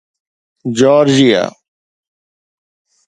[0.75, 1.49] Georgia